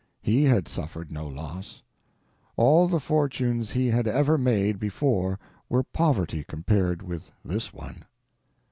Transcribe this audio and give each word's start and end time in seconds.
He 0.23 0.45
had 0.45 0.67
suffered 0.67 1.11
no 1.11 1.27
loss. 1.27 1.83
All 2.57 2.87
the 2.87 2.99
fortunes 2.99 3.73
he 3.73 3.85
had 3.89 4.07
ever 4.07 4.35
made 4.35 4.79
before 4.79 5.37
were 5.69 5.83
poverty 5.83 6.43
compared 6.43 7.03
with 7.03 7.29
this 7.45 7.71
one. 7.71 8.05